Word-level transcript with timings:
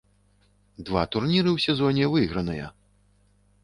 Два 0.87 1.03
турніры 1.17 1.49
ў 1.53 1.59
сезоне 1.69 2.05
выйграныя. 2.17 2.77